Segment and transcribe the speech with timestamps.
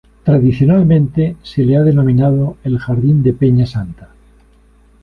[0.23, 4.09] Tradicionalmente se le ha denominado el "Jardín de Peña Santa".